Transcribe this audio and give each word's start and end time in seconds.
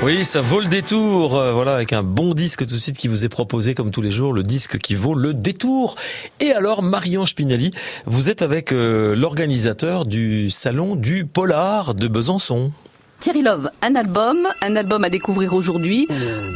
Oui, 0.00 0.24
ça 0.24 0.40
vaut 0.40 0.60
le 0.60 0.68
détour. 0.68 1.36
Euh, 1.36 1.52
voilà, 1.52 1.74
avec 1.74 1.92
un 1.92 2.04
bon 2.04 2.32
disque 2.32 2.64
tout 2.64 2.76
de 2.76 2.80
suite 2.80 2.96
qui 2.96 3.08
vous 3.08 3.24
est 3.24 3.28
proposé 3.28 3.74
comme 3.74 3.90
tous 3.90 4.00
les 4.00 4.10
jours, 4.10 4.32
le 4.32 4.44
disque 4.44 4.78
qui 4.78 4.94
vaut 4.94 5.14
le 5.14 5.34
détour. 5.34 5.96
Et 6.38 6.52
alors, 6.52 6.84
Marion 6.84 7.26
Spinelli, 7.26 7.72
vous 8.06 8.30
êtes 8.30 8.40
avec 8.40 8.72
euh, 8.72 9.16
l'organisateur 9.16 10.06
du 10.06 10.50
salon 10.50 10.94
du 10.94 11.26
Polar 11.26 11.94
de 11.94 12.06
Besançon. 12.06 12.70
Thierry 13.20 13.42
Love, 13.42 13.70
un 13.82 13.96
album, 13.96 14.46
un 14.62 14.76
album 14.76 15.02
à 15.02 15.10
découvrir 15.10 15.52
aujourd'hui, 15.52 16.06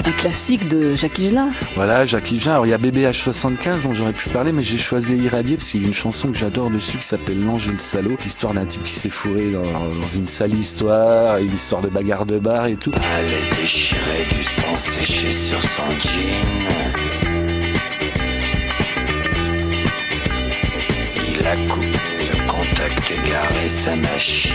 un 0.05 0.13
classique 0.13 0.69
de 0.69 0.95
Jacques 0.95 1.19
Higelin. 1.19 1.49
Voilà, 1.75 2.05
Jacques 2.05 2.31
Higelin. 2.31 2.53
Alors 2.53 2.67
il 2.67 2.71
y 2.71 2.73
a 2.73 2.79
BBH75 2.79 3.83
dont 3.83 3.95
j'aurais 3.95 4.13
pu 4.13 4.29
parler, 4.29 4.53
mais 4.53 4.63
j'ai 4.63 4.79
choisi 4.79 5.17
Irradier 5.17 5.57
parce 5.57 5.71
qu'il 5.71 5.83
y 5.83 5.85
a 5.85 5.89
une 5.89 5.93
chanson 5.93 6.31
que 6.31 6.39
j'adore 6.39 6.71
dessus 6.71 6.99
qui 6.99 7.07
s'appelle 7.07 7.45
L'Ange 7.45 7.67
et 7.67 7.73
le 7.73 7.79
Salaud, 7.79 8.17
l'histoire 8.23 8.55
d'un 8.55 8.65
type 8.65 8.85
qui 8.85 8.95
s'est 8.95 9.09
fourré 9.09 9.51
dans, 9.51 10.09
une 10.15 10.29
sale 10.29 10.55
histoire, 10.55 11.39
une 11.39 11.53
histoire 11.53 11.83
de 11.83 11.89
bagarre 11.89 12.27
de 12.27 12.39
bar 12.39 12.67
et 12.67 12.77
tout. 12.77 12.93
Elle 13.19 13.51
déchirée 13.57 14.25
du 14.31 14.43
sang 14.43 14.77
séché 14.77 15.33
sur 15.33 15.61
son 15.61 15.91
jean. 15.99 17.12
Il 21.43 21.49
a 21.49 21.57
coupé 21.67 21.99
le 22.33 22.49
contact 22.49 23.11
égaré 23.11 23.67
sa 23.67 23.97
machine. 23.97 24.53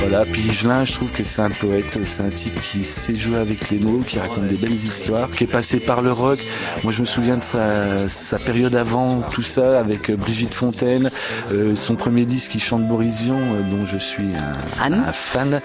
Voilà, 0.00 0.24
puis 0.24 0.42
Higelin, 0.42 0.84
je 0.84 0.92
trouve 0.94 1.10
que 1.10 1.22
c'est 1.22 1.42
un 1.42 1.50
poète, 1.50 1.98
c'est 2.02 2.22
un 2.22 2.30
type 2.30 2.60
qui 2.60 2.82
sait 2.82 3.14
jouer 3.14 3.36
avec 3.36 3.70
les 3.70 3.78
mots, 3.78 3.98
qui 3.98 4.18
raconte 4.18 4.46
des 4.46 4.56
belles 4.56 4.72
histoires, 4.72 5.30
qui 5.30 5.44
est 5.44 5.48
passé 5.48 5.80
par 5.80 6.02
le 6.02 6.10
rock. 6.10 6.38
Moi, 6.82 6.92
je 6.92 7.00
me 7.00 7.06
souviens 7.06 7.36
de 7.36 7.42
sa, 7.42 8.38
période 8.38 8.74
avant 8.74 9.20
tout 9.20 9.42
ça, 9.42 9.78
avec 9.78 10.10
Brigitte 10.12 10.54
Fontaine, 10.54 11.10
euh, 11.52 11.76
son 11.76 11.94
premier 11.94 12.24
disque 12.24 12.52
qui 12.52 12.60
chante 12.60 12.86
Boris 12.86 13.20
Vian, 13.20 13.38
euh, 13.38 13.62
dont 13.62 13.84
je 13.84 13.98
suis 13.98 14.34
un 14.34 15.12
fan. 15.12 15.60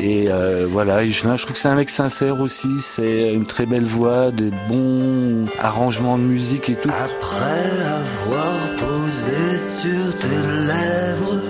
Et 0.00 0.26
euh, 0.28 0.66
voilà, 0.70 1.04
Higelin, 1.04 1.36
je 1.36 1.42
trouve 1.42 1.54
que 1.54 1.60
c'est 1.60 1.68
un 1.68 1.76
mec 1.76 1.90
sincère 1.90 2.40
aussi, 2.40 2.80
c'est 2.80 3.32
une 3.32 3.46
très 3.46 3.66
belle 3.66 3.84
voix, 3.84 4.32
de 4.32 4.50
bons 4.68 5.48
arrangements 5.60 6.18
de 6.18 6.24
musique 6.24 6.68
et 6.70 6.76
tout. 6.76 6.90
Après 6.90 7.76
avoir 7.86 8.56
posé 8.76 9.45
sur 9.86 10.18
tes 10.18 10.42
lèvres 10.70 11.42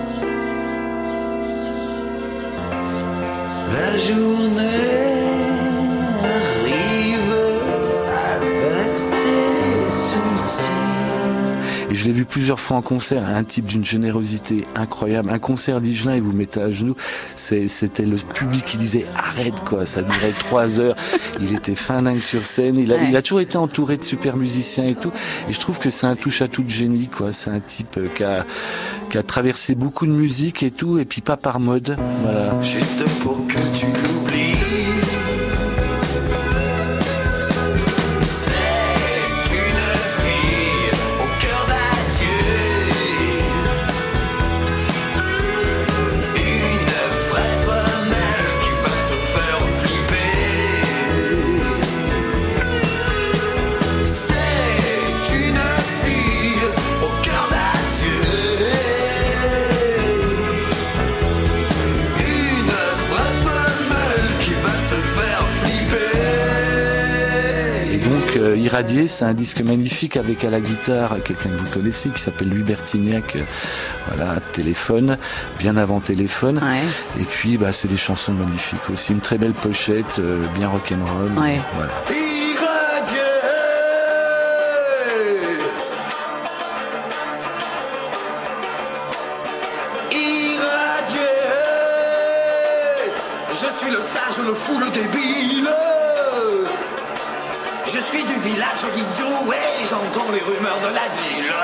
La 3.75 3.91
journée 4.07 5.14
je 12.05 12.11
l'ai 12.11 12.15
vu 12.17 12.27
plusieurs 12.27 12.61
fois 12.61 12.77
en 12.77 12.83
concert, 12.83 13.25
un 13.25 13.45
type 13.45 13.65
d'une 13.65 13.83
générosité 13.83 14.67
incroyable. 14.75 15.31
Un 15.31 15.39
concert 15.39 15.81
d'Igelin, 15.81 16.17
il 16.17 16.21
vous 16.21 16.35
mettait 16.35 16.61
à 16.61 16.71
genoux. 16.71 16.97
C'était 17.35 18.05
le 18.05 18.17
public 18.17 18.63
qui 18.63 18.77
disait 18.77 19.07
arrête 19.17 19.59
quoi, 19.65 19.87
ça 19.87 20.03
durait 20.03 20.35
trois 20.39 20.79
heures. 20.81 20.97
Il 21.41 21.55
était 21.55 21.75
fin 21.75 22.03
dingue 22.03 22.21
sur 22.21 22.45
scène. 22.45 22.79
Il 22.79 22.93
a, 22.93 23.05
il 23.05 23.17
a 23.17 23.23
toujours 23.23 23.41
été 23.41 23.57
entouré 23.57 23.97
de 23.97 24.05
super 24.05 24.37
musiciens 24.37 24.85
et 24.85 24.95
tout. 24.95 25.13
Et 25.49 25.55
je 25.55 25.59
trouve 25.59 25.79
que 25.79 25.89
c'est 25.89 26.07
un 26.07 26.15
touche 26.15 26.43
à 26.43 26.49
tout 26.49 26.63
de 26.63 26.69
génie 26.69 27.09
quoi. 27.09 27.33
C'est 27.33 27.49
un 27.49 27.61
type 27.61 27.97
euh, 27.97 28.09
qui 28.15 28.23
a, 28.23 28.45
qui 29.09 29.17
a 29.17 29.23
traversé 29.23 29.75
beaucoup 29.75 30.05
de 30.05 30.13
musique 30.13 30.63
et 30.63 30.71
tout, 30.71 30.99
et 30.99 31.07
puis 31.07 31.23
pas 31.23 31.39
par 31.39 31.59
mode. 31.59 31.97
Voilà. 32.23 32.61
Juste 32.61 33.03
pour 33.23 33.47
que 33.47 33.55
tu 33.79 33.87
Irradier, 68.37 69.09
c'est 69.09 69.25
un 69.25 69.35
disque 69.35 69.61
magnifique 69.61 70.17
avec 70.17 70.45
à 70.45 70.51
la 70.51 70.61
guitare 70.61 71.17
quelqu'un 71.25 71.51
que 71.51 71.57
vous 71.57 71.71
connaissez 71.71 72.09
qui 72.11 72.21
s'appelle 72.21 72.49
Louis 72.49 72.63
Bertignac, 72.63 73.37
euh, 73.37 73.43
voilà, 74.09 74.41
téléphone, 74.53 75.19
bien 75.59 75.77
avant 75.77 76.01
téléphone. 76.01 76.61
Et 77.21 77.25
puis 77.25 77.57
bah, 77.57 77.73
c'est 77.73 77.89
des 77.89 77.97
chansons 77.97 78.33
magnifiques 78.33 78.91
aussi, 78.93 79.13
une 79.13 79.21
très 79.21 79.39
belle 79.39 79.53
pochette, 79.53 80.19
euh, 80.19 80.45
bien 80.57 80.69
rock'n'roll. 80.69 81.33
Ouais. 81.39 81.61
Voilà. 81.75 81.93
Je 93.51 93.87
suis 93.87 93.91
le 93.91 93.99
sage, 93.99 94.45
le 94.45 94.55
fou, 94.55 94.79
le 94.79 94.91
débile 94.91 95.69
je 97.95 98.01
suis 98.01 98.25
du 98.25 98.39
village 98.41 98.85
d'idiot 98.93 99.53
et 99.53 99.87
j'entends 99.87 100.33
les 100.33 100.41
rumeurs 100.41 100.81
de 100.81 100.95
la 100.95 101.07
ville. 101.17 101.55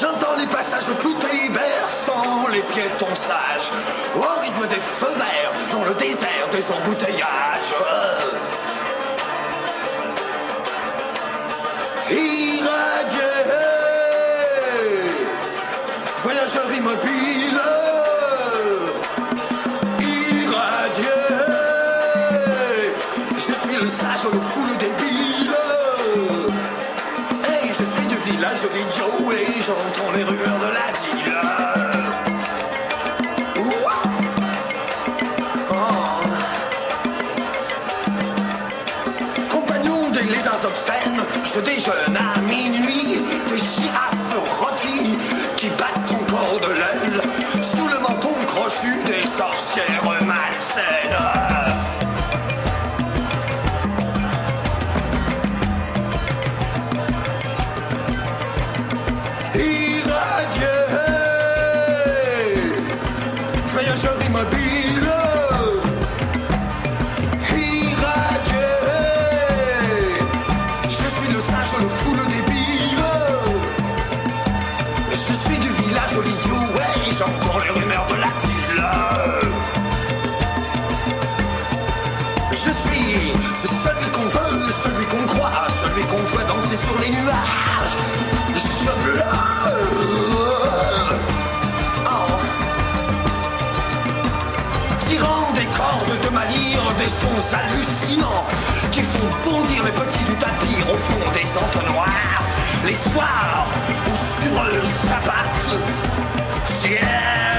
J'entends 0.00 0.36
les 0.38 0.46
passages 0.46 0.94
cloutés, 1.00 1.48
berçant 1.48 2.46
les 2.52 2.62
piétons 2.62 3.14
sages, 3.16 3.72
au 4.14 4.40
rythme 4.40 4.68
des 4.68 4.80
feux 4.80 5.14
verts, 5.16 5.52
dans 5.72 5.84
le 5.84 5.94
désert 5.94 6.48
des 6.52 6.64
embouteillages. 6.70 7.74
Irradié, 12.10 13.20
voyageur 16.22 16.72
immobile. 16.76 17.77
D'idiot 28.72 29.32
et 29.32 29.60
j'entends 29.62 30.12
les 30.16 30.24
rumeurs 30.24 30.58
de 30.58 30.70
la 30.78 30.88
ville. 31.00 31.40
Oh. 35.70 36.20
Compagnon 39.50 40.10
des 40.10 40.24
lézards 40.24 40.64
obscènes, 40.64 41.20
je 41.44 41.60
déjeune 41.60 42.16
à 42.16 42.40
minuit 42.40 42.77
Madina. 64.30 65.27
Sons 97.06 97.54
hallucinants 97.54 98.44
qui 98.90 99.00
font 99.00 99.28
bondir 99.44 99.84
les 99.84 99.92
petits 99.92 100.24
du 100.24 100.34
tapis 100.34 100.82
au 100.90 100.96
fond 100.96 101.30
des 101.32 101.48
entonnoirs. 101.56 102.42
Les 102.84 102.94
soirs 102.94 103.66
où 104.06 104.16
sur 104.16 104.62
eux 104.62 104.84
s'abattent 104.84 105.78
fiers 106.80 107.57